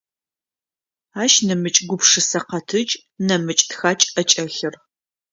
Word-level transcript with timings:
Ащ 1.21 1.33
нэмыкӏ 1.47 1.79
гупшысэ 1.87 2.39
къэтыкӏ, 2.47 2.93
нэмыкӏ 3.25 3.63
тхакӏ 3.69 4.03
ӏэкӏэлъыр. 4.13 4.75